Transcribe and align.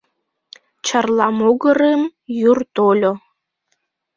Чарла 0.85 1.27
могырым 1.39 2.01
йӱр 2.39 2.59
тольо. 2.75 3.13